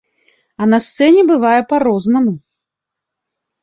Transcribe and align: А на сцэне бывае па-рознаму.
А 0.61 0.67
на 0.71 0.79
сцэне 0.85 1.21
бывае 1.33 1.61
па-рознаму. 1.77 2.37